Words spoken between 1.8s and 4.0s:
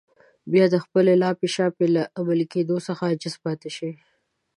له عملي کېدو څخه عاجز پاتې شي.